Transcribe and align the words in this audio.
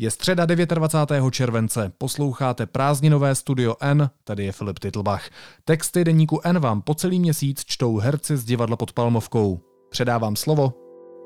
Je 0.00 0.10
středa 0.10 0.46
29. 0.46 1.30
července, 1.30 1.92
posloucháte 1.98 2.66
prázdninové 2.66 3.34
Studio 3.34 3.74
N, 3.80 4.10
tady 4.24 4.44
je 4.44 4.52
Filip 4.52 4.78
Titlbach. 4.78 5.30
Texty 5.64 6.04
deníku 6.04 6.40
N 6.44 6.58
vám 6.58 6.82
po 6.82 6.94
celý 6.94 7.20
měsíc 7.20 7.64
čtou 7.66 7.98
herci 7.98 8.36
z 8.36 8.44
divadla 8.44 8.76
pod 8.76 8.92
Palmovkou. 8.92 9.60
Předávám 9.90 10.36
slovo. 10.36 10.72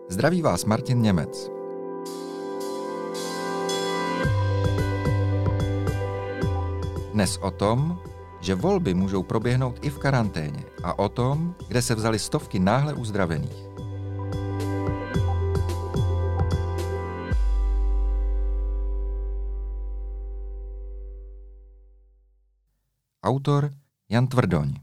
Zdraví 0.09 0.43
vás 0.43 0.65
Martin 0.65 1.03
Němec. 1.03 1.51
Dnes 7.13 7.39
o 7.43 7.51
tom, 7.51 7.99
že 8.41 8.55
volby 8.55 8.95
můžou 8.95 9.23
proběhnout 9.23 9.79
i 9.83 9.91
v 9.91 9.99
karanténě 9.99 10.65
a 10.83 10.99
o 10.99 11.09
tom, 11.09 11.55
kde 11.69 11.83
se 11.83 11.95
vzali 11.95 12.19
stovky 12.19 12.59
náhle 12.59 12.95
uzdravených. 12.95 13.74
Autor 23.25 23.71
Jan 24.11 24.27
Tvrdoň. 24.27 24.75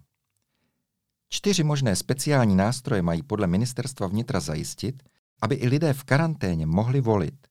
Čtyři 1.30 1.64
možné 1.64 1.96
speciální 1.96 2.56
nástroje 2.56 3.02
mají 3.02 3.24
podle 3.24 3.48
ministerstva 3.48 4.08
vnitra 4.08 4.40
zajistit, 4.40 5.04
aby 5.42 5.56
i 5.56 5.68
lidé 5.68 5.94
v 5.94 6.04
karanténě 6.04 6.66
mohli 6.66 7.02
volit. 7.02 7.48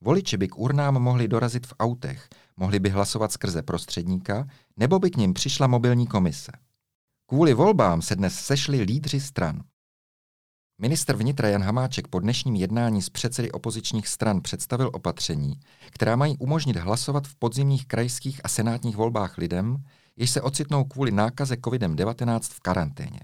Voliči 0.00 0.36
by 0.36 0.48
k 0.48 0.58
urnám 0.58 0.94
mohli 0.94 1.28
dorazit 1.28 1.66
v 1.66 1.74
autech, 1.78 2.28
mohli 2.56 2.78
by 2.78 2.88
hlasovat 2.88 3.32
skrze 3.32 3.62
prostředníka, 3.62 4.46
nebo 4.76 4.98
by 4.98 5.10
k 5.10 5.16
ním 5.16 5.34
přišla 5.34 5.66
mobilní 5.66 6.06
komise. 6.06 6.52
Kvůli 7.26 7.54
volbám 7.54 8.02
se 8.02 8.16
dnes 8.16 8.34
sešli 8.34 8.82
lídři 8.82 9.20
stran. 9.20 9.62
Ministr 10.80 11.16
vnitra 11.16 11.48
Jan 11.48 11.62
Hamáček 11.62 12.08
po 12.08 12.20
dnešním 12.20 12.54
jednání 12.54 13.02
s 13.02 13.10
předsedy 13.10 13.52
opozičních 13.52 14.08
stran 14.08 14.40
představil 14.40 14.90
opatření, 14.92 15.60
která 15.90 16.16
mají 16.16 16.36
umožnit 16.38 16.76
hlasovat 16.76 17.26
v 17.26 17.34
podzimních 17.34 17.86
krajských 17.86 18.40
a 18.44 18.48
senátních 18.48 18.96
volbách 18.96 19.38
lidem, 19.38 19.84
jež 20.16 20.30
se 20.30 20.42
ocitnou 20.42 20.84
kvůli 20.84 21.10
nákaze 21.10 21.54
COVID-19 21.54 22.40
v 22.42 22.60
karanténě. 22.60 23.20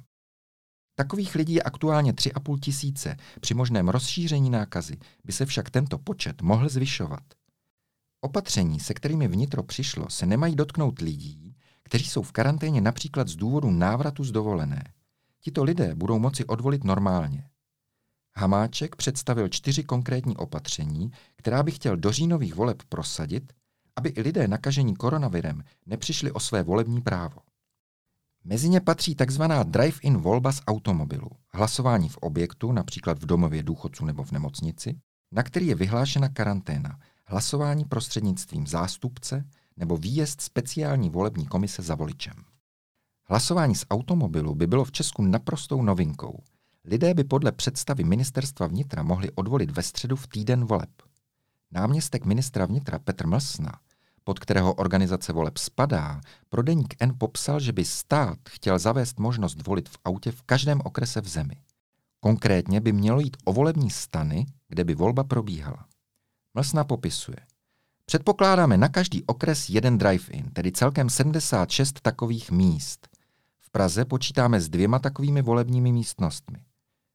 Takových 0.95 1.35
lidí 1.35 1.55
je 1.55 1.62
aktuálně 1.62 2.12
3,5 2.12 2.59
tisíce, 2.61 3.17
při 3.41 3.55
možném 3.55 3.89
rozšíření 3.89 4.51
nákazy 4.51 4.97
by 5.25 5.33
se 5.33 5.47
však 5.47 5.70
tento 5.70 5.98
počet 5.98 6.43
mohl 6.43 6.69
zvyšovat. 6.69 7.23
Opatření, 8.20 8.81
se 8.81 8.95
kterými 8.95 9.29
vnitro 9.29 9.63
přišlo, 9.63 10.11
se 10.11 10.27
nemají 10.27 10.57
dotknout 10.57 10.98
lidí, 10.98 11.57
kteří 11.83 12.05
jsou 12.05 12.23
v 12.23 12.33
karanténě 12.33 12.81
například 12.81 13.29
z 13.29 13.37
důvodu 13.37 13.70
návratu 13.70 14.25
z 14.25 14.33
dovolené. 14.33 14.93
Tito 15.41 15.65
lidé 15.65 15.95
budou 15.95 16.19
moci 16.19 16.45
odvolit 16.45 16.85
normálně. 16.85 17.48
Hamáček 18.37 18.97
představil 18.97 19.48
čtyři 19.48 19.85
konkrétní 19.85 20.37
opatření, 20.37 21.11
která 21.37 21.63
by 21.63 21.70
chtěl 21.70 21.97
do 21.97 22.13
říjnových 22.13 22.55
voleb 22.55 22.83
prosadit 22.89 23.53
aby 23.97 24.09
i 24.09 24.23
lidé 24.23 24.48
nakažení 24.48 24.97
koronavirem 24.97 25.65
nepřišli 25.87 26.33
o 26.33 26.41
své 26.41 26.62
volební 26.62 27.03
právo. 27.03 27.41
Mezi 28.45 28.69
ně 28.69 28.81
patří 28.81 29.15
tzv. 29.15 29.43
drive-in 29.65 30.17
volba 30.17 30.53
z 30.53 30.61
automobilu, 30.67 31.31
hlasování 31.53 32.09
v 32.09 32.17
objektu, 32.17 32.73
například 32.73 33.19
v 33.19 33.27
domově 33.27 33.63
důchodců 33.63 34.05
nebo 34.05 34.23
v 34.23 34.33
nemocnici, 34.33 35.01
na 35.33 35.43
který 35.43 35.67
je 35.67 35.75
vyhlášena 35.75 36.29
karanténa, 36.29 36.98
hlasování 37.27 37.85
prostřednictvím 37.85 38.67
zástupce 38.67 39.45
nebo 39.77 39.97
výjezd 39.97 40.41
speciální 40.41 41.11
volební 41.11 41.47
komise 41.47 41.83
za 41.83 41.95
voličem. 41.95 42.35
Hlasování 43.25 43.75
z 43.75 43.87
automobilu 43.91 44.55
by 44.55 44.67
bylo 44.67 44.85
v 44.85 44.93
Česku 44.93 45.23
naprostou 45.23 45.83
novinkou. 45.83 46.43
Lidé 46.85 47.15
by 47.15 47.25
podle 47.25 47.53
představy 47.53 48.05
ministerstva 48.05 48.67
vnitra 48.67 49.03
mohli 49.03 49.31
odvolit 49.31 49.70
ve 49.70 49.83
středu 49.83 50.17
v 50.17 50.27
týden 50.27 50.65
voleb. 50.65 50.91
Náměstek 51.73 52.25
ministra 52.25 52.67
vnitra 52.67 52.98
Petr 52.98 53.27
Mlsna, 53.27 53.73
pod 54.25 54.39
kterého 54.39 54.75
organizace 54.75 55.33
voleb 55.33 55.56
spadá, 55.59 56.20
pro 56.48 56.62
deník 56.62 56.95
N 57.01 57.14
popsal, 57.19 57.61
že 57.61 57.73
by 57.73 57.84
stát 57.84 58.39
chtěl 58.48 58.79
zavést 58.79 59.19
možnost 59.19 59.67
volit 59.67 59.89
v 59.89 59.98
autě 60.05 60.33
v 60.33 60.42
každém 60.42 60.80
okrese 60.85 61.20
v 61.20 61.29
zemi. 61.29 61.57
Konkrétně 62.20 62.80
by 62.80 62.92
mělo 62.92 63.20
jít 63.20 63.36
o 63.45 63.52
volební 63.52 63.91
stany, 63.91 64.46
kde 64.69 64.85
by 64.85 64.95
volba 64.95 65.24
probíhala. 65.24 65.86
Mlsna 66.55 66.85
popisuje. 66.85 67.39
Předpokládáme 68.05 68.77
na 68.77 68.89
každý 68.89 69.25
okres 69.25 69.69
jeden 69.69 69.98
drive-in, 69.98 70.51
tedy 70.51 70.73
celkem 70.73 71.11
76 71.11 72.01
takových 72.01 72.51
míst. 72.51 73.08
V 73.61 73.70
Praze 73.70 74.05
počítáme 74.05 74.61
s 74.61 74.69
dvěma 74.69 74.98
takovými 74.98 75.42
volebními 75.42 75.92
místnostmi. 75.92 76.64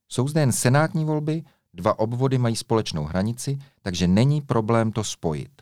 Jsou 0.10 0.28
zde 0.28 0.42
jen 0.42 0.52
senátní 0.52 1.06
volby, 1.06 1.44
Dva 1.78 2.00
obvody 2.00 2.38
mají 2.38 2.56
společnou 2.56 3.04
hranici, 3.04 3.60
takže 3.82 4.08
není 4.08 4.42
problém 4.42 4.92
to 4.92 5.04
spojit. 5.04 5.62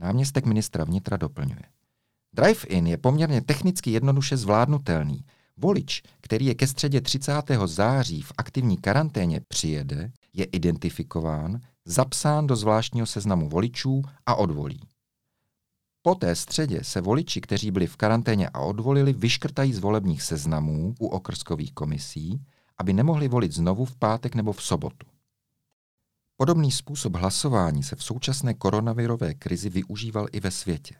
Náměstek 0.00 0.46
ministra 0.46 0.84
vnitra 0.84 1.16
doplňuje. 1.16 1.62
Drive-in 2.32 2.86
je 2.86 2.96
poměrně 2.96 3.40
technicky 3.40 3.90
jednoduše 3.90 4.36
zvládnutelný. 4.36 5.24
Volič, 5.56 6.02
který 6.20 6.46
je 6.46 6.54
ke 6.54 6.66
středě 6.66 7.00
30. 7.00 7.32
září 7.66 8.22
v 8.22 8.32
aktivní 8.38 8.76
karanténě 8.76 9.40
přijede, 9.48 10.12
je 10.32 10.44
identifikován, 10.44 11.60
zapsán 11.84 12.46
do 12.46 12.56
zvláštního 12.56 13.06
seznamu 13.06 13.48
voličů 13.48 14.02
a 14.26 14.34
odvolí. 14.34 14.80
Po 16.02 16.14
té 16.14 16.34
středě 16.34 16.84
se 16.84 17.00
voliči, 17.00 17.40
kteří 17.40 17.70
byli 17.70 17.86
v 17.86 17.96
karanténě 17.96 18.48
a 18.48 18.60
odvolili, 18.60 19.12
vyškrtají 19.12 19.72
z 19.72 19.78
volebních 19.78 20.22
seznamů 20.22 20.94
u 20.98 21.06
okrskových 21.06 21.72
komisí 21.72 22.40
aby 22.78 22.92
nemohli 22.92 23.28
volit 23.28 23.52
znovu 23.52 23.84
v 23.84 23.96
pátek 23.96 24.34
nebo 24.34 24.52
v 24.52 24.62
sobotu. 24.62 25.06
Podobný 26.36 26.72
způsob 26.72 27.16
hlasování 27.16 27.82
se 27.82 27.96
v 27.96 28.04
současné 28.04 28.54
koronavirové 28.54 29.34
krizi 29.34 29.70
využíval 29.70 30.26
i 30.32 30.40
ve 30.40 30.50
světě. 30.50 30.94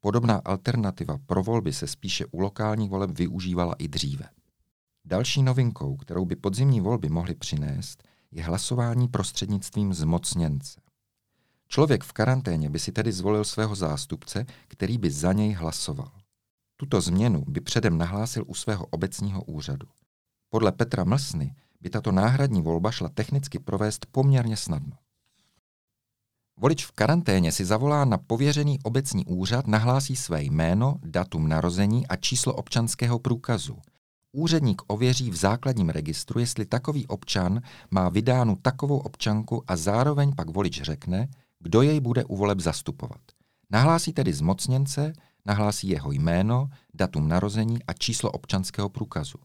Podobná 0.00 0.40
alternativa 0.44 1.18
pro 1.26 1.42
volby 1.42 1.72
se 1.72 1.86
spíše 1.86 2.26
u 2.26 2.40
lokálních 2.40 2.90
voleb 2.90 3.10
využívala 3.10 3.74
i 3.78 3.88
dříve. 3.88 4.28
Další 5.04 5.42
novinkou, 5.42 5.96
kterou 5.96 6.24
by 6.24 6.36
podzimní 6.36 6.80
volby 6.80 7.08
mohly 7.08 7.34
přinést, 7.34 8.04
je 8.30 8.42
hlasování 8.42 9.08
prostřednictvím 9.08 9.94
zmocněnce. 9.94 10.80
Člověk 11.68 12.04
v 12.04 12.12
karanténě 12.12 12.70
by 12.70 12.78
si 12.78 12.92
tedy 12.92 13.12
zvolil 13.12 13.44
svého 13.44 13.74
zástupce, 13.74 14.46
který 14.68 14.98
by 14.98 15.10
za 15.10 15.32
něj 15.32 15.52
hlasoval. 15.52 16.10
Tuto 16.76 17.00
změnu 17.00 17.44
by 17.48 17.60
předem 17.60 17.98
nahlásil 17.98 18.44
u 18.46 18.54
svého 18.54 18.86
obecního 18.86 19.42
úřadu. 19.42 19.86
Podle 20.50 20.72
Petra 20.72 21.04
Mlsny 21.04 21.54
by 21.80 21.90
tato 21.90 22.12
náhradní 22.12 22.62
volba 22.62 22.90
šla 22.90 23.08
technicky 23.08 23.58
provést 23.58 24.06
poměrně 24.06 24.56
snadno. 24.56 24.96
Volič 26.56 26.86
v 26.86 26.92
karanténě 26.92 27.52
si 27.52 27.64
zavolá 27.64 28.04
na 28.04 28.18
pověřený 28.18 28.78
obecní 28.82 29.24
úřad, 29.24 29.66
nahlásí 29.66 30.16
své 30.16 30.42
jméno, 30.42 30.96
datum 31.02 31.48
narození 31.48 32.06
a 32.06 32.16
číslo 32.16 32.54
občanského 32.54 33.18
průkazu. 33.18 33.78
Úředník 34.32 34.82
ověří 34.86 35.30
v 35.30 35.36
základním 35.36 35.88
registru, 35.88 36.40
jestli 36.40 36.66
takový 36.66 37.06
občan 37.06 37.60
má 37.90 38.08
vydánu 38.08 38.56
takovou 38.56 38.98
občanku 38.98 39.62
a 39.66 39.76
zároveň 39.76 40.34
pak 40.34 40.50
volič 40.50 40.82
řekne, 40.82 41.28
kdo 41.60 41.82
jej 41.82 42.00
bude 42.00 42.24
u 42.24 42.36
voleb 42.36 42.60
zastupovat. 42.60 43.20
Nahlásí 43.70 44.12
tedy 44.12 44.32
zmocněnce, 44.32 45.12
nahlásí 45.46 45.88
jeho 45.88 46.12
jméno, 46.12 46.68
datum 46.94 47.28
narození 47.28 47.82
a 47.82 47.92
číslo 47.92 48.30
občanského 48.30 48.88
průkazu. 48.88 49.38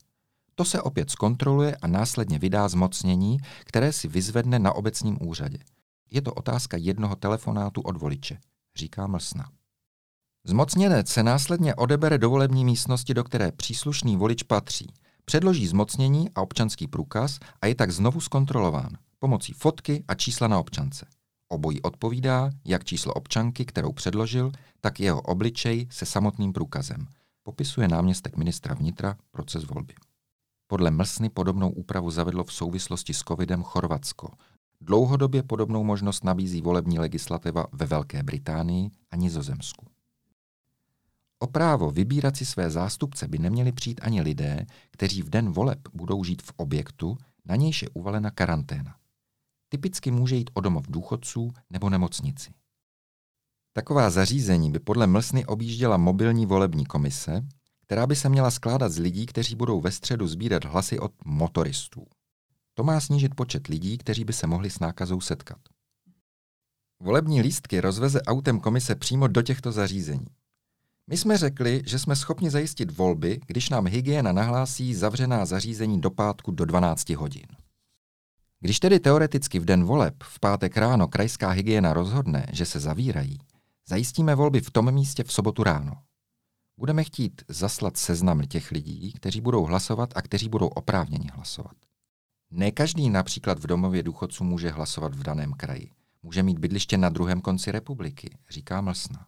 To 0.55 0.65
se 0.65 0.81
opět 0.81 1.11
zkontroluje 1.11 1.75
a 1.81 1.87
následně 1.87 2.39
vydá 2.39 2.67
zmocnění, 2.67 3.37
které 3.65 3.93
si 3.93 4.07
vyzvedne 4.07 4.59
na 4.59 4.73
obecním 4.73 5.17
úřadě. 5.21 5.57
Je 6.11 6.21
to 6.21 6.33
otázka 6.33 6.77
jednoho 6.77 7.15
telefonátu 7.15 7.81
od 7.81 7.97
voliče, 7.97 8.37
říká 8.77 9.07
Mlsna. 9.07 9.49
Zmocněnec 10.45 11.09
se 11.09 11.23
následně 11.23 11.75
odebere 11.75 12.17
do 12.17 12.29
volební 12.29 12.65
místnosti, 12.65 13.13
do 13.13 13.23
které 13.23 13.51
příslušný 13.51 14.17
volič 14.17 14.43
patří. 14.43 14.87
Předloží 15.25 15.67
zmocnění 15.67 16.29
a 16.35 16.41
občanský 16.41 16.87
průkaz 16.87 17.39
a 17.61 17.67
je 17.67 17.75
tak 17.75 17.91
znovu 17.91 18.21
zkontrolován 18.21 18.97
pomocí 19.23 19.53
fotky 19.53 20.03
a 20.07 20.15
čísla 20.15 20.47
na 20.47 20.59
občance. 20.59 21.05
Obojí 21.47 21.81
odpovídá 21.81 22.51
jak 22.65 22.83
číslo 22.83 23.13
občanky, 23.13 23.65
kterou 23.65 23.91
předložil, 23.91 24.51
tak 24.81 24.99
jeho 24.99 25.21
obličej 25.21 25.87
se 25.91 26.05
samotným 26.05 26.53
průkazem. 26.53 27.07
Popisuje 27.43 27.87
náměstek 27.87 28.37
ministra 28.37 28.75
vnitra 28.75 29.17
proces 29.31 29.63
volby. 29.63 29.93
Podle 30.73 30.91
Mlsny 30.91 31.29
podobnou 31.29 31.69
úpravu 31.69 32.11
zavedlo 32.11 32.43
v 32.43 32.53
souvislosti 32.53 33.13
s 33.13 33.19
covidem 33.19 33.63
Chorvatsko. 33.63 34.29
Dlouhodobě 34.81 35.43
podobnou 35.43 35.83
možnost 35.83 36.23
nabízí 36.23 36.61
volební 36.61 36.99
legislativa 36.99 37.65
ve 37.71 37.85
Velké 37.85 38.23
Británii 38.23 38.89
a 39.11 39.15
Nizozemsku. 39.15 39.85
O 41.39 41.47
právo 41.47 41.91
vybírat 41.91 42.37
si 42.37 42.45
své 42.45 42.69
zástupce 42.69 43.27
by 43.27 43.37
neměli 43.37 43.71
přijít 43.71 43.99
ani 44.03 44.21
lidé, 44.21 44.65
kteří 44.91 45.21
v 45.21 45.29
den 45.29 45.51
voleb 45.51 45.79
budou 45.93 46.23
žít 46.23 46.41
v 46.41 46.53
objektu, 46.57 47.17
na 47.45 47.55
nějž 47.55 47.81
je 47.81 47.89
uvalena 47.89 48.31
karanténa. 48.31 48.95
Typicky 49.69 50.11
může 50.11 50.35
jít 50.35 50.49
o 50.53 50.61
domov 50.61 50.85
důchodců 50.89 51.51
nebo 51.69 51.89
nemocnici. 51.89 52.53
Taková 53.73 54.09
zařízení 54.09 54.71
by 54.71 54.79
podle 54.79 55.07
Mlsny 55.07 55.45
objížděla 55.45 55.97
mobilní 55.97 56.45
volební 56.45 56.85
komise, 56.85 57.43
která 57.93 58.07
by 58.07 58.15
se 58.15 58.29
měla 58.29 58.51
skládat 58.51 58.91
z 58.91 58.97
lidí, 58.97 59.25
kteří 59.25 59.55
budou 59.55 59.81
ve 59.81 59.91
středu 59.91 60.27
sbírat 60.27 60.65
hlasy 60.65 60.99
od 60.99 61.11
motoristů. 61.25 62.05
To 62.73 62.83
má 62.83 62.99
snížit 62.99 63.35
počet 63.35 63.67
lidí, 63.67 63.97
kteří 63.97 64.25
by 64.25 64.33
se 64.33 64.47
mohli 64.47 64.69
s 64.69 64.79
nákazou 64.79 65.21
setkat. 65.21 65.57
Volební 66.99 67.41
lístky 67.41 67.81
rozveze 67.81 68.21
autem 68.21 68.59
komise 68.59 68.95
přímo 68.95 69.27
do 69.27 69.41
těchto 69.41 69.71
zařízení. 69.71 70.25
My 71.07 71.17
jsme 71.17 71.37
řekli, 71.37 71.83
že 71.85 71.99
jsme 71.99 72.15
schopni 72.15 72.49
zajistit 72.49 72.97
volby, 72.97 73.39
když 73.47 73.69
nám 73.69 73.87
hygiena 73.87 74.31
nahlásí 74.31 74.95
zavřená 74.95 75.45
zařízení 75.45 76.01
do 76.01 76.09
pátku 76.11 76.51
do 76.51 76.65
12 76.65 77.09
hodin. 77.09 77.47
Když 78.59 78.79
tedy 78.79 78.99
teoreticky 78.99 79.59
v 79.59 79.65
den 79.65 79.83
voleb 79.83 80.15
v 80.23 80.39
pátek 80.39 80.77
ráno 80.77 81.07
krajská 81.07 81.49
hygiena 81.49 81.93
rozhodne, 81.93 82.45
že 82.51 82.65
se 82.65 82.79
zavírají, 82.79 83.39
zajistíme 83.87 84.35
volby 84.35 84.61
v 84.61 84.71
tom 84.71 84.91
místě 84.91 85.23
v 85.23 85.33
sobotu 85.33 85.63
ráno. 85.63 85.93
Budeme 86.83 87.03
chtít 87.03 87.41
zaslat 87.47 87.97
seznam 87.97 88.41
těch 88.41 88.71
lidí, 88.71 89.13
kteří 89.13 89.41
budou 89.41 89.63
hlasovat 89.63 90.09
a 90.15 90.21
kteří 90.21 90.49
budou 90.49 90.67
oprávněni 90.67 91.29
hlasovat. 91.33 91.75
Ne 92.51 92.71
každý 92.71 93.09
například 93.09 93.59
v 93.59 93.67
domově 93.67 94.03
důchodců 94.03 94.43
může 94.43 94.69
hlasovat 94.69 95.15
v 95.15 95.23
daném 95.23 95.53
kraji. 95.53 95.91
Může 96.23 96.43
mít 96.43 96.59
bydliště 96.59 96.97
na 96.97 97.09
druhém 97.09 97.41
konci 97.41 97.71
republiky, 97.71 98.37
říká 98.49 98.81
Mlsna. 98.81 99.25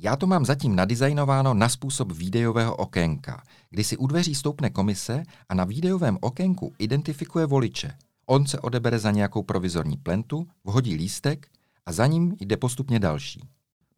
Já 0.00 0.16
to 0.16 0.26
mám 0.26 0.44
zatím 0.44 0.76
nadizajnováno 0.76 1.54
na 1.54 1.68
způsob 1.68 2.12
výdejového 2.12 2.76
okénka, 2.76 3.42
kdy 3.70 3.84
si 3.84 3.96
u 3.96 4.06
dveří 4.06 4.34
stoupne 4.34 4.70
komise 4.70 5.22
a 5.48 5.54
na 5.54 5.64
výdejovém 5.64 6.18
okénku 6.20 6.74
identifikuje 6.78 7.46
voliče. 7.46 7.96
On 8.26 8.46
se 8.46 8.60
odebere 8.60 8.98
za 8.98 9.10
nějakou 9.10 9.42
provizorní 9.42 9.96
plentu, 9.96 10.46
vhodí 10.64 10.94
lístek 10.94 11.48
a 11.86 11.92
za 11.92 12.06
ním 12.06 12.36
jde 12.40 12.56
postupně 12.56 12.98
další. 12.98 13.48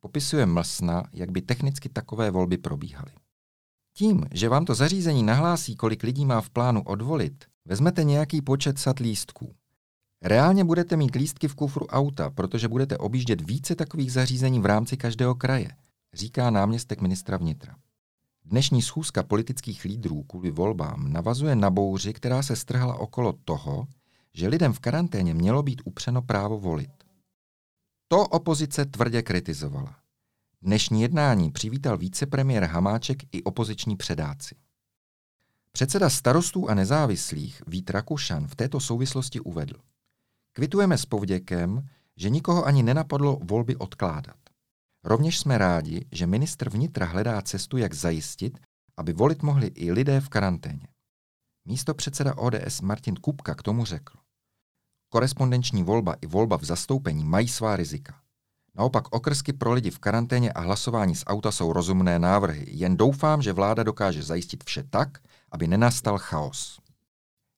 Popisuje 0.07 0.47
Mlsna, 0.47 1.05
jak 1.13 1.31
by 1.31 1.43
technicky 1.43 1.89
takové 1.89 2.31
volby 2.31 2.59
probíhaly. 2.59 3.13
Tím, 3.93 4.27
že 4.35 4.49
vám 4.49 4.65
to 4.65 4.75
zařízení 4.75 5.23
nahlásí, 5.23 5.77
kolik 5.77 6.03
lidí 6.03 6.27
má 6.27 6.41
v 6.41 6.51
plánu 6.51 6.83
odvolit, 6.83 7.45
vezmete 7.65 8.05
nějaký 8.05 8.43
počet 8.43 8.79
sat 8.79 8.99
lístků. 8.99 9.55
Reálně 10.23 10.65
budete 10.65 10.97
mít 10.97 11.15
lístky 11.15 11.49
v 11.49 11.55
kufru 11.55 11.87
auta, 11.87 12.31
protože 12.31 12.69
budete 12.69 12.99
objíždět 12.99 13.41
více 13.41 13.75
takových 13.75 14.13
zařízení 14.13 14.61
v 14.61 14.67
rámci 14.67 14.97
každého 14.97 15.35
kraje– 15.35 15.69
říká 16.15 16.51
náměstek 16.51 17.01
ministra 17.01 17.37
vnitra. 17.37 17.77
Dnešní 18.45 18.83
schůzka 18.83 19.23
politických 19.23 19.85
lídrů 19.85 20.23
kvůli 20.23 20.51
volbám 20.51 21.13
navazuje 21.13 21.57
na 21.57 21.71
bouři, 21.71 22.13
která 22.13 22.43
se 22.43 22.57
strhla 22.57 22.95
okolo 22.95 23.35
toho, 23.45 23.87
že 24.35 24.49
lidem 24.49 24.73
v 24.73 24.81
karanténě 24.81 25.35
mělo 25.35 25.63
být 25.63 25.83
upřeno 25.85 26.23
právo 26.23 26.59
volit. 26.59 27.06
To 28.09 28.27
opozice 28.27 28.85
tvrdě 28.85 29.23
kritizovala. 29.23 29.97
Dnešní 30.63 31.03
jednání 31.03 31.51
přivítal 31.51 31.99
vicepremiér 31.99 32.65
Hamáček 32.65 33.35
i 33.35 33.43
opoziční 33.43 33.97
předáci. 33.97 34.55
Předseda 35.73 36.11
starostů 36.11 36.69
a 36.69 36.75
nezávislých 36.75 37.63
Vít 37.67 37.91
Rakušan 37.91 38.49
v 38.49 38.57
této 38.57 38.81
souvislosti 38.81 39.41
uvedl. 39.41 39.75
Kvitujeme 40.53 40.99
s 40.99 41.07
povděkem, 41.07 41.89
že 42.17 42.31
nikoho 42.31 42.65
ani 42.65 42.83
nenapadlo 42.83 43.39
volby 43.43 43.77
odkládat. 43.77 44.39
Rovněž 45.05 45.39
jsme 45.39 45.59
rádi, 45.59 46.07
že 46.13 46.27
ministr 46.27 46.71
vnitra 46.71 47.07
hledá 47.07 47.43
cestu, 47.43 47.77
jak 47.77 47.95
zajistit, 47.95 48.59
aby 48.97 49.13
volit 49.13 49.43
mohli 49.43 49.67
i 49.67 49.93
lidé 49.93 50.21
v 50.21 50.29
karanténě. 50.29 50.89
Místo 51.65 51.95
předseda 51.95 52.35
ODS 52.35 52.81
Martin 52.81 53.15
Kupka 53.17 53.55
k 53.55 53.63
tomu 53.63 53.85
řekl. 53.85 54.19
Korespondenční 55.17 55.83
volba 55.83 56.15
i 56.21 56.27
volba 56.27 56.59
v 56.59 56.65
zastoupení 56.65 57.25
mají 57.25 57.49
svá 57.49 57.77
rizika. 57.77 58.15
Naopak 58.75 59.15
okrsky 59.15 59.53
pro 59.53 59.73
lidi 59.73 59.91
v 59.91 59.99
karanténě 59.99 60.53
a 60.53 60.61
hlasování 60.61 61.15
z 61.15 61.25
auta 61.27 61.53
jsou 61.53 61.73
rozumné 61.73 62.19
návrhy. 62.19 62.67
Jen 62.69 62.97
doufám, 62.97 63.43
že 63.43 63.53
vláda 63.53 63.83
dokáže 63.83 64.23
zajistit 64.23 64.65
vše 64.65 64.85
tak, 64.91 65.19
aby 65.53 65.67
nenastal 65.67 66.19
chaos. 66.19 66.81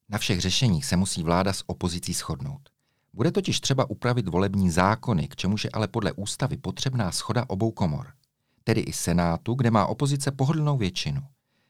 Na 0.09 0.17
všech 0.17 0.41
řešeních 0.41 0.85
se 0.85 0.95
musí 0.95 1.23
vláda 1.23 1.53
s 1.53 1.63
opozicí 1.67 2.13
shodnout. 2.13 2.69
Bude 3.13 3.31
totiž 3.31 3.59
třeba 3.59 3.89
upravit 3.89 4.27
volební 4.27 4.71
zákony, 4.71 5.27
k 5.27 5.35
čemuž 5.35 5.63
je 5.63 5.69
ale 5.73 5.87
podle 5.87 6.11
ústavy 6.11 6.57
potřebná 6.57 7.11
schoda 7.11 7.45
obou 7.47 7.71
komor, 7.71 8.07
tedy 8.63 8.81
i 8.81 8.93
Senátu, 8.93 9.53
kde 9.53 9.71
má 9.71 9.85
opozice 9.85 10.31
pohodlnou 10.31 10.77
většinu. 10.77 11.21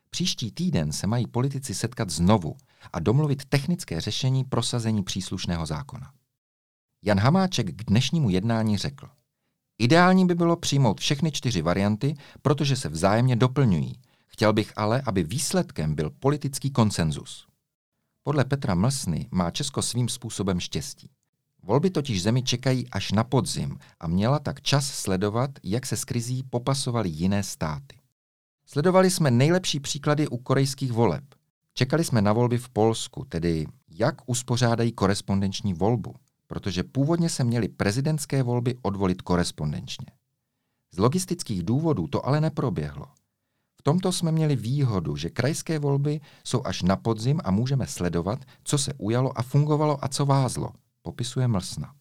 Příští 0.09 0.51
týden 0.51 0.91
se 0.91 1.07
mají 1.07 1.27
politici 1.27 1.75
setkat 1.75 2.09
znovu 2.09 2.55
a 2.93 2.99
domluvit 2.99 3.45
technické 3.45 4.01
řešení 4.01 4.43
prosazení 4.43 5.03
příslušného 5.03 5.65
zákona. 5.65 6.11
Jan 7.03 7.19
Hamáček 7.19 7.67
k 7.75 7.83
dnešnímu 7.83 8.29
jednání 8.29 8.77
řekl. 8.77 9.09
Ideální 9.77 10.25
by 10.25 10.35
bylo 10.35 10.55
přijmout 10.55 10.99
všechny 10.99 11.31
čtyři 11.31 11.61
varianty, 11.61 12.15
protože 12.41 12.75
se 12.75 12.89
vzájemně 12.89 13.35
doplňují. 13.35 13.95
Chtěl 14.27 14.53
bych 14.53 14.73
ale, 14.75 15.01
aby 15.05 15.23
výsledkem 15.23 15.95
byl 15.95 16.09
politický 16.09 16.71
konsenzus. 16.71 17.47
Podle 18.23 18.45
Petra 18.45 18.75
Mlsny 18.75 19.27
má 19.31 19.51
Česko 19.51 19.81
svým 19.81 20.09
způsobem 20.09 20.59
štěstí. 20.59 21.09
Volby 21.63 21.89
totiž 21.89 22.23
zemi 22.23 22.43
čekají 22.43 22.89
až 22.89 23.11
na 23.11 23.23
podzim 23.23 23.79
a 23.99 24.07
měla 24.07 24.39
tak 24.39 24.61
čas 24.61 24.87
sledovat, 24.87 25.51
jak 25.63 25.85
se 25.85 25.97
s 25.97 26.05
krizí 26.05 26.43
popasovaly 26.43 27.09
jiné 27.09 27.43
státy. 27.43 27.99
Sledovali 28.65 29.11
jsme 29.11 29.31
nejlepší 29.31 29.79
příklady 29.79 30.27
u 30.27 30.37
korejských 30.37 30.91
voleb. 30.91 31.23
Čekali 31.79 32.03
jsme 32.03 32.21
na 32.21 32.33
volby 32.33 32.57
v 32.57 32.69
Polsku, 32.69 33.25
tedy 33.29 33.65
jak 33.91 34.15
uspořádají 34.25 34.91
korespondenční 34.91 35.73
volbu, 35.73 36.15
protože 36.47 36.83
původně 36.83 37.29
se 37.29 37.43
měly 37.43 37.67
prezidentské 37.67 38.43
volby 38.43 38.75
odvolit 38.81 39.21
korespondenčně. 39.21 40.07
Z 40.91 40.97
logistických 40.97 41.63
důvodů 41.63 42.07
to 42.07 42.25
ale 42.25 42.41
neproběhlo. 42.41 43.05
V 43.79 43.83
tomto 43.83 44.11
jsme 44.11 44.31
měli 44.31 44.55
výhodu, 44.55 45.15
že 45.15 45.29
krajské 45.29 45.79
volby 45.79 46.21
jsou 46.43 46.61
až 46.65 46.81
na 46.81 46.95
podzim 46.95 47.41
a 47.43 47.51
můžeme 47.51 47.87
sledovat, 47.87 48.45
co 48.63 48.77
se 48.77 48.93
ujalo 48.97 49.39
a 49.39 49.41
fungovalo 49.41 50.05
a 50.05 50.07
co 50.07 50.25
vázlo– 50.25 50.71
popisuje 51.01 51.47
Mlsna. 51.47 51.93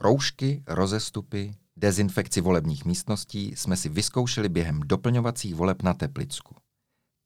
Roušky, 0.00 0.62
rozestupy, 0.66 1.54
dezinfekci 1.76 2.40
volebních 2.40 2.84
místností 2.84 3.52
jsme 3.56 3.76
si 3.76 3.88
vyzkoušeli 3.88 4.48
během 4.48 4.80
doplňovacích 4.80 5.54
voleb 5.54 5.82
na 5.82 5.94
Teplicku. 5.94 6.56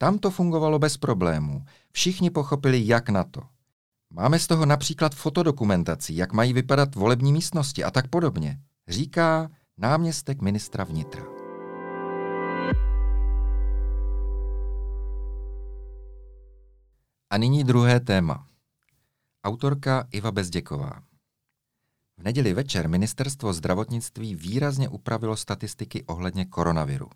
Tam 0.02 0.18
to 0.18 0.30
fungovalo 0.30 0.78
bez 0.78 0.96
problémů. 0.96 1.64
Všichni 1.92 2.30
pochopili, 2.30 2.86
jak 2.86 3.08
na 3.08 3.24
to. 3.24 3.40
Máme 4.10 4.38
z 4.38 4.46
toho 4.46 4.66
například 4.66 5.14
fotodokumentaci, 5.14 6.14
jak 6.14 6.32
mají 6.32 6.52
vypadat 6.52 6.94
volební 6.94 7.32
místnosti 7.32 7.84
a 7.84 7.90
tak 7.90 8.08
podobně, 8.08 8.60
říká 8.88 9.50
náměstek 9.78 10.42
ministra 10.42 10.84
vnitra. 10.84 11.24
A 17.30 17.38
nyní 17.38 17.64
druhé 17.64 18.00
téma. 18.00 18.46
Autorka 19.44 20.08
Iva 20.12 20.32
Bezděková. 20.32 21.02
V 22.18 22.22
neděli 22.22 22.54
večer 22.54 22.88
ministerstvo 22.88 23.52
zdravotnictví 23.52 24.34
výrazně 24.34 24.88
upravilo 24.88 25.36
statistiky 25.36 26.04
ohledně 26.04 26.44
koronaviru. 26.44 27.08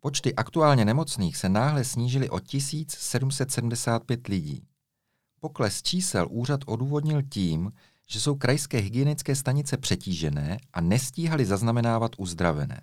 Počty 0.00 0.34
aktuálně 0.34 0.84
nemocných 0.84 1.36
se 1.36 1.48
náhle 1.48 1.84
snížily 1.84 2.30
o 2.30 2.40
1775 2.40 4.28
lidí. 4.28 4.66
Pokles 5.40 5.82
čísel 5.82 6.26
úřad 6.30 6.60
odůvodnil 6.66 7.22
tím, 7.22 7.72
že 8.06 8.20
jsou 8.20 8.34
krajské 8.34 8.78
hygienické 8.78 9.36
stanice 9.36 9.76
přetížené 9.76 10.58
a 10.72 10.80
nestíhali 10.80 11.46
zaznamenávat 11.46 12.12
uzdravené. 12.18 12.80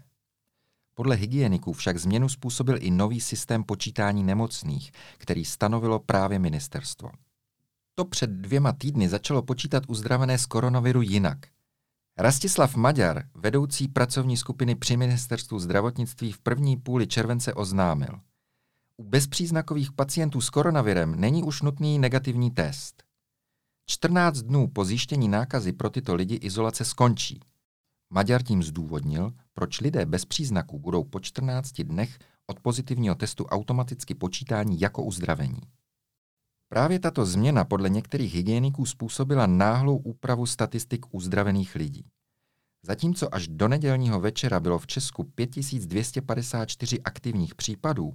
Podle 0.93 1.15
hygieniků 1.15 1.73
však 1.73 1.97
změnu 1.97 2.29
způsobil 2.29 2.77
i 2.79 2.91
nový 2.91 3.21
systém 3.21 3.63
počítání 3.63 4.23
nemocných, 4.23 4.91
který 5.17 5.45
stanovilo 5.45 5.99
právě 5.99 6.39
ministerstvo. 6.39 7.09
To 7.95 8.05
před 8.05 8.29
dvěma 8.29 8.71
týdny 8.71 9.09
začalo 9.09 9.41
počítat 9.41 9.83
uzdravené 9.87 10.37
z 10.37 10.45
koronaviru 10.45 11.01
jinak. 11.01 11.37
Rastislav 12.17 12.75
Maďar, 12.75 13.29
vedoucí 13.33 13.87
pracovní 13.87 14.37
skupiny 14.37 14.75
při 14.75 14.97
ministerstvu 14.97 15.59
zdravotnictví 15.59 16.31
v 16.31 16.39
první 16.39 16.77
půli 16.77 17.07
července 17.07 17.53
oznámil. 17.53 18.19
U 18.97 19.03
bezpříznakových 19.03 19.91
pacientů 19.91 20.41
s 20.41 20.49
koronavirem 20.49 21.19
není 21.19 21.43
už 21.43 21.61
nutný 21.61 21.99
negativní 21.99 22.51
test. 22.51 23.03
14 23.85 24.41
dnů 24.41 24.67
po 24.67 24.85
zjištění 24.85 25.27
nákazy 25.27 25.73
pro 25.73 25.89
tyto 25.89 26.15
lidi 26.15 26.35
izolace 26.35 26.85
skončí. 26.85 27.39
Maďar 28.09 28.43
tím 28.43 28.63
zdůvodnil, 28.63 29.33
proč 29.53 29.81
lidé 29.81 30.05
bez 30.05 30.25
příznaků 30.25 30.79
budou 30.79 31.03
po 31.03 31.19
14 31.19 31.81
dnech 31.81 32.19
od 32.47 32.59
pozitivního 32.59 33.15
testu 33.15 33.45
automaticky 33.45 34.15
počítání 34.15 34.79
jako 34.79 35.03
uzdravení. 35.03 35.61
Právě 36.69 36.99
tato 36.99 37.25
změna 37.25 37.65
podle 37.65 37.89
některých 37.89 38.33
hygieniků 38.33 38.85
způsobila 38.85 39.47
náhlou 39.47 39.97
úpravu 39.97 40.45
statistik 40.45 41.05
uzdravených 41.11 41.75
lidí. 41.75 42.05
Zatímco 42.83 43.35
až 43.35 43.47
do 43.47 43.67
nedělního 43.67 44.19
večera 44.19 44.59
bylo 44.59 44.79
v 44.79 44.87
Česku 44.87 45.23
5254 45.23 47.01
aktivních 47.01 47.55
případů, 47.55 48.13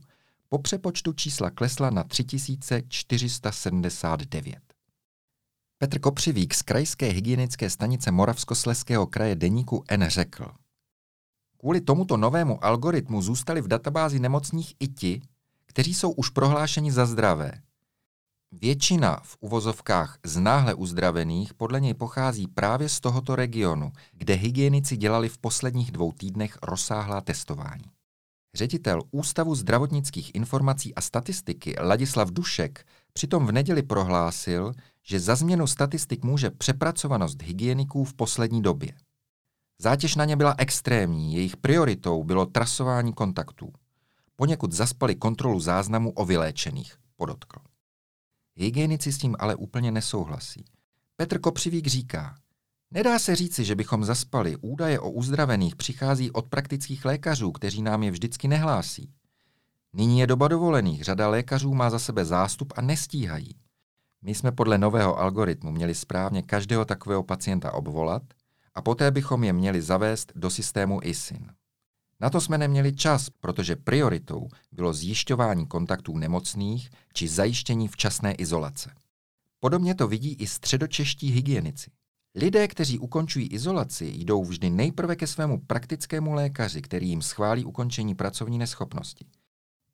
po 0.48 0.58
přepočtu 0.58 1.12
čísla 1.12 1.50
klesla 1.50 1.90
na 1.90 2.04
3479. 2.04 4.58
Petr 5.78 5.98
Kopřivík 5.98 6.54
z 6.54 6.62
krajské 6.62 7.06
hygienické 7.06 7.70
stanice 7.70 8.10
Moravskosleského 8.10 9.06
kraje 9.06 9.34
deníku 9.34 9.84
N 9.88 10.06
řekl. 10.08 10.46
Kvůli 11.58 11.80
tomuto 11.80 12.16
novému 12.16 12.64
algoritmu 12.64 13.22
zůstali 13.22 13.60
v 13.60 13.68
databázi 13.68 14.20
nemocných 14.20 14.74
i 14.80 14.88
ti, 14.88 15.22
kteří 15.66 15.94
jsou 15.94 16.10
už 16.10 16.28
prohlášeni 16.28 16.92
za 16.92 17.06
zdravé, 17.06 17.52
Většina 18.52 19.20
v 19.22 19.36
uvozovkách 19.40 20.18
z 20.24 20.40
náhle 20.40 20.74
uzdravených 20.74 21.54
podle 21.54 21.80
něj 21.80 21.94
pochází 21.94 22.46
právě 22.46 22.88
z 22.88 23.00
tohoto 23.00 23.36
regionu, 23.36 23.92
kde 24.12 24.34
hygienici 24.34 24.96
dělali 24.96 25.28
v 25.28 25.38
posledních 25.38 25.90
dvou 25.92 26.12
týdnech 26.12 26.58
rozsáhlá 26.62 27.20
testování. 27.20 27.84
Ředitel 28.54 29.02
Ústavu 29.10 29.54
zdravotnických 29.54 30.34
informací 30.34 30.94
a 30.94 31.00
statistiky 31.00 31.74
Ladislav 31.80 32.30
Dušek 32.30 32.86
přitom 33.12 33.46
v 33.46 33.52
neděli 33.52 33.82
prohlásil, 33.82 34.72
že 35.02 35.20
za 35.20 35.36
změnu 35.36 35.66
statistik 35.66 36.24
může 36.24 36.50
přepracovanost 36.50 37.42
hygieniků 37.42 38.04
v 38.04 38.14
poslední 38.14 38.62
době. 38.62 38.92
Zátěž 39.78 40.16
na 40.16 40.24
ně 40.24 40.36
byla 40.36 40.54
extrémní, 40.58 41.34
jejich 41.34 41.56
prioritou 41.56 42.24
bylo 42.24 42.46
trasování 42.46 43.12
kontaktů. 43.12 43.72
Poněkud 44.36 44.72
zaspali 44.72 45.14
kontrolu 45.14 45.60
záznamu 45.60 46.10
o 46.10 46.24
vyléčených, 46.24 46.96
podotkl. 47.16 47.69
Hygienici 48.54 49.12
s 49.12 49.18
tím 49.18 49.36
ale 49.38 49.54
úplně 49.54 49.92
nesouhlasí. 49.92 50.64
Petr 51.16 51.40
Kopřivík 51.40 51.86
říká, 51.86 52.34
nedá 52.90 53.18
se 53.18 53.36
říci, 53.36 53.64
že 53.64 53.74
bychom 53.74 54.04
zaspali, 54.04 54.56
údaje 54.56 55.00
o 55.00 55.10
uzdravených 55.10 55.76
přichází 55.76 56.30
od 56.30 56.48
praktických 56.48 57.04
lékařů, 57.04 57.52
kteří 57.52 57.82
nám 57.82 58.02
je 58.02 58.10
vždycky 58.10 58.48
nehlásí. 58.48 59.12
Nyní 59.92 60.20
je 60.20 60.26
doba 60.26 60.48
dovolených, 60.48 61.04
řada 61.04 61.28
lékařů 61.28 61.74
má 61.74 61.90
za 61.90 61.98
sebe 61.98 62.24
zástup 62.24 62.72
a 62.76 62.82
nestíhají. 62.82 63.54
My 64.22 64.34
jsme 64.34 64.52
podle 64.52 64.78
nového 64.78 65.18
algoritmu 65.18 65.70
měli 65.70 65.94
správně 65.94 66.42
každého 66.42 66.84
takového 66.84 67.22
pacienta 67.22 67.74
obvolat 67.74 68.22
a 68.74 68.82
poté 68.82 69.10
bychom 69.10 69.44
je 69.44 69.52
měli 69.52 69.82
zavést 69.82 70.32
do 70.34 70.50
systému 70.50 71.00
ISIN. 71.02 71.52
Na 72.20 72.30
to 72.30 72.40
jsme 72.40 72.58
neměli 72.58 72.92
čas, 72.92 73.30
protože 73.40 73.76
prioritou 73.76 74.48
bylo 74.72 74.92
zjišťování 74.92 75.66
kontaktů 75.66 76.18
nemocných 76.18 76.90
či 77.12 77.28
zajištění 77.28 77.88
včasné 77.88 78.34
izolace. 78.34 78.90
Podobně 79.60 79.94
to 79.94 80.08
vidí 80.08 80.32
i 80.32 80.46
středočeští 80.46 81.30
hygienici. 81.30 81.90
Lidé, 82.34 82.68
kteří 82.68 82.98
ukončují 82.98 83.46
izolaci, 83.46 84.06
jdou 84.06 84.44
vždy 84.44 84.70
nejprve 84.70 85.16
ke 85.16 85.26
svému 85.26 85.60
praktickému 85.66 86.32
lékaři, 86.32 86.82
který 86.82 87.08
jim 87.08 87.22
schválí 87.22 87.64
ukončení 87.64 88.14
pracovní 88.14 88.58
neschopnosti. 88.58 89.24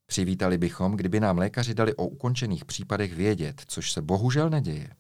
Přivítali 0.07 0.59
bychom, 0.59 0.93
kdyby 0.93 1.21
nám 1.21 1.39
lékaři 1.39 1.75
dali 1.75 1.95
o 1.95 2.07
ukončených 2.07 2.65
případech 2.65 3.15
vědět, 3.15 3.63
což 3.67 3.93
se 3.93 4.03
bohužel 4.03 4.51
neděje. 4.51 4.91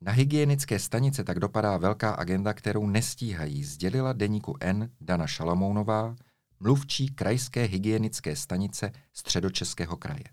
Na 0.00 0.12
hygienické 0.12 0.78
stanice 0.78 1.24
tak 1.24 1.40
dopadá 1.40 1.76
velká 1.76 2.10
agenda, 2.10 2.54
kterou 2.54 2.86
nestíhají, 2.86 3.64
sdělila 3.64 4.12
deníku 4.12 4.56
N 4.60 4.90
Dana 5.00 5.26
Šalamounová, 5.26 6.16
mluvčí 6.62 7.08
krajské 7.08 7.64
hygienické 7.64 8.36
stanice 8.36 8.92
středočeského 9.12 9.96
kraje. 9.96 10.24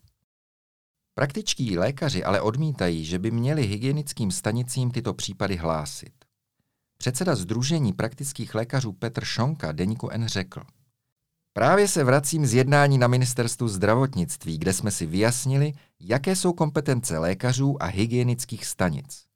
Praktičtí 1.14 1.78
lékaři 1.78 2.24
ale 2.24 2.42
odmítají, 2.42 3.06
že 3.06 3.20
by 3.20 3.32
měli 3.32 3.68
hygienickým 3.68 4.32
stanicím 4.32 4.92
tyto 4.92 5.14
případy 5.14 5.56
hlásit. 5.56 6.14
Předseda 6.98 7.36
Združení 7.36 7.94
praktických 7.94 8.56
lékařů 8.56 8.92
Petr 8.92 9.26
Šonka 9.26 9.72
deníku 9.72 10.10
N 10.10 10.28
řekl– 10.28 10.62
Právě 11.54 11.88
se 11.88 12.04
vracím 12.04 12.46
z 12.46 12.54
jednání 12.54 12.98
na 12.98 13.08
ministerstvu 13.08 13.68
zdravotnictví, 13.68 14.58
kde 14.58 14.74
jsme 14.74 14.92
si 14.92 15.06
vyjasnili, 15.06 15.74
jaké 16.00 16.36
jsou 16.36 16.54
kompetence 16.54 17.18
lékařů 17.18 17.84
a 17.84 17.86
hygienických 17.86 18.66
stanic. 18.66 19.29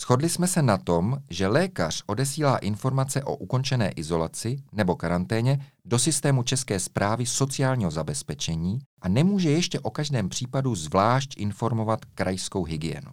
Shodli 0.00 0.28
jsme 0.28 0.46
se 0.46 0.62
na 0.62 0.78
tom, 0.78 1.18
že 1.30 1.46
lékař 1.46 2.02
odesílá 2.06 2.58
informace 2.58 3.24
o 3.24 3.36
ukončené 3.36 3.90
izolaci 3.90 4.62
nebo 4.72 4.96
karanténě 4.96 5.66
do 5.84 5.98
systému 5.98 6.42
České 6.42 6.80
zprávy 6.80 7.26
sociálního 7.26 7.90
zabezpečení 7.90 8.78
a 9.00 9.08
nemůže 9.08 9.50
ještě 9.50 9.80
o 9.80 9.90
každém 9.90 10.28
případu 10.28 10.74
zvlášť 10.74 11.34
informovat 11.36 12.04
krajskou 12.04 12.64
hygienu. 12.64 13.10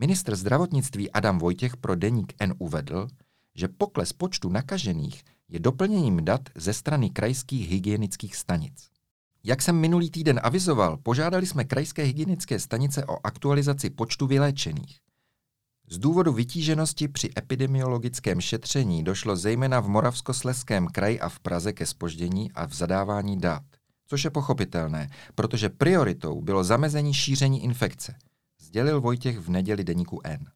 Ministr 0.00 0.36
zdravotnictví 0.36 1.10
Adam 1.10 1.38
Vojtěch 1.38 1.76
pro 1.76 1.94
deník 1.94 2.34
N 2.38 2.54
uvedl, 2.58 3.08
že 3.54 3.68
pokles 3.68 4.12
počtu 4.12 4.48
nakažených 4.48 5.22
je 5.48 5.60
doplněním 5.60 6.24
dat 6.24 6.40
ze 6.54 6.72
strany 6.72 7.10
krajských 7.10 7.70
hygienických 7.70 8.36
stanic. 8.36 8.88
Jak 9.44 9.62
jsem 9.62 9.76
minulý 9.76 10.10
týden 10.10 10.40
avizoval, 10.42 10.96
požádali 10.96 11.46
jsme 11.46 11.64
krajské 11.64 12.02
hygienické 12.02 12.60
stanice 12.60 13.04
o 13.04 13.26
aktualizaci 13.26 13.90
počtu 13.90 14.26
vyléčených. 14.26 15.04
Z 15.94 15.98
důvodu 15.98 16.32
vytíženosti 16.32 17.08
při 17.08 17.30
epidemiologickém 17.38 18.40
šetření 18.40 19.04
došlo 19.04 19.36
zejména 19.36 19.80
v 19.80 19.88
Moravskosleském 19.88 20.86
kraji 20.86 21.20
a 21.20 21.28
v 21.28 21.40
Praze 21.40 21.72
ke 21.72 21.86
spoždění 21.86 22.52
a 22.52 22.66
v 22.66 22.74
zadávání 22.74 23.38
dat, 23.38 23.62
což 24.06 24.24
je 24.24 24.30
pochopitelné, 24.30 25.10
protože 25.34 25.68
prioritou 25.68 26.40
bylo 26.40 26.64
zamezení 26.64 27.14
šíření 27.14 27.64
infekce, 27.64 28.14
sdělil 28.60 29.00
Vojtěch 29.00 29.38
v 29.38 29.48
neděli 29.50 29.84
deníku 29.84 30.20
N. 30.24 30.46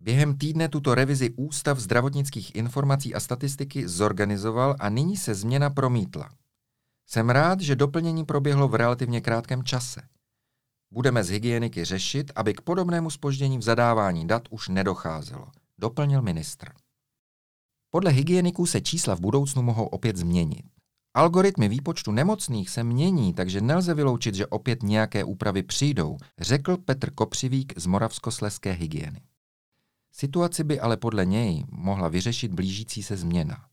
Během 0.00 0.38
týdne 0.38 0.68
tuto 0.68 0.94
revizi 0.94 1.30
Ústav 1.36 1.78
zdravotnických 1.78 2.54
informací 2.54 3.14
a 3.14 3.20
statistiky 3.20 3.88
zorganizoval 3.88 4.76
a 4.78 4.88
nyní 4.88 5.16
se 5.16 5.34
změna 5.34 5.70
promítla. 5.70 6.30
Jsem 7.06 7.30
rád, 7.30 7.60
že 7.60 7.76
doplnění 7.76 8.24
proběhlo 8.24 8.68
v 8.68 8.74
relativně 8.74 9.20
krátkém 9.20 9.64
čase. 9.64 10.02
Budeme 10.94 11.24
z 11.24 11.28
hygieniky 11.28 11.84
řešit, 11.84 12.32
aby 12.34 12.54
k 12.54 12.60
podobnému 12.60 13.10
spoždění 13.10 13.58
v 13.58 13.62
zadávání 13.62 14.26
dat 14.26 14.42
už 14.50 14.68
nedocházelo, 14.68 15.46
doplnil 15.78 16.22
ministr. 16.22 16.68
Podle 17.90 18.10
hygieniků 18.10 18.66
se 18.66 18.80
čísla 18.80 19.14
v 19.16 19.20
budoucnu 19.20 19.62
mohou 19.62 19.86
opět 19.86 20.16
změnit. 20.16 20.64
Algoritmy 21.14 21.68
výpočtu 21.68 22.12
nemocných 22.12 22.70
se 22.70 22.84
mění, 22.84 23.34
takže 23.34 23.60
nelze 23.60 23.94
vyloučit, 23.94 24.34
že 24.34 24.46
opět 24.46 24.82
nějaké 24.82 25.24
úpravy 25.24 25.62
přijdou, 25.62 26.16
řekl 26.40 26.76
Petr 26.76 27.10
Kopřivík 27.10 27.72
z 27.76 27.86
Moravskosleské 27.86 28.72
hygieny. 28.72 29.20
Situaci 30.12 30.64
by 30.64 30.80
ale 30.80 30.96
podle 30.96 31.26
něj 31.26 31.64
mohla 31.70 32.08
vyřešit 32.08 32.54
blížící 32.54 33.02
se 33.02 33.16
změna. 33.16 33.66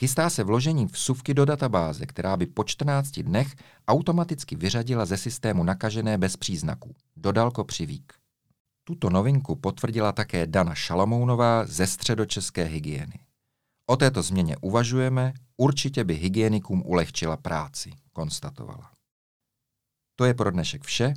Chystá 0.00 0.30
se 0.30 0.44
vložení 0.44 0.86
vsuvky 0.86 1.34
do 1.34 1.44
databáze, 1.44 2.06
která 2.06 2.36
by 2.36 2.46
po 2.46 2.64
14 2.64 3.10
dnech 3.10 3.54
automaticky 3.88 4.56
vyřadila 4.56 5.06
ze 5.06 5.16
systému 5.16 5.64
nakažené 5.64 6.18
bez 6.18 6.36
příznaků, 6.36 6.94
dodal 7.16 7.50
Kopřivík. 7.50 8.12
Tuto 8.84 9.10
novinku 9.10 9.56
potvrdila 9.56 10.12
také 10.12 10.46
Dana 10.46 10.74
Šalamounová 10.74 11.66
ze 11.66 11.86
středočeské 11.86 12.64
hygieny. 12.64 13.18
O 13.86 13.96
této 13.96 14.22
změně 14.22 14.56
uvažujeme, 14.60 15.32
určitě 15.56 16.04
by 16.04 16.14
hygienikům 16.14 16.82
ulehčila 16.86 17.36
práci, 17.36 17.92
konstatovala. 18.12 18.90
To 20.16 20.24
je 20.24 20.34
pro 20.34 20.50
dnešek 20.50 20.84
vše, 20.84 21.14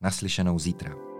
naslyšenou 0.00 0.58
zítra. 0.58 1.11